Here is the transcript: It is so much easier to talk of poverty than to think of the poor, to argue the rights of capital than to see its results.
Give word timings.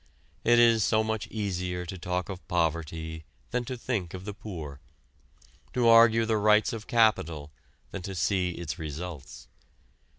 It 0.43 0.57
is 0.57 0.83
so 0.83 1.03
much 1.03 1.27
easier 1.27 1.85
to 1.85 1.95
talk 1.95 2.27
of 2.27 2.47
poverty 2.47 3.23
than 3.51 3.65
to 3.65 3.77
think 3.77 4.15
of 4.15 4.25
the 4.25 4.33
poor, 4.33 4.79
to 5.73 5.87
argue 5.87 6.25
the 6.25 6.37
rights 6.37 6.73
of 6.73 6.87
capital 6.87 7.51
than 7.91 8.01
to 8.01 8.15
see 8.15 8.53
its 8.53 8.79
results. 8.79 9.47